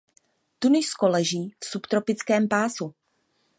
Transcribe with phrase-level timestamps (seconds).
[0.59, 2.93] Tunisko leží v subtropickém pásu.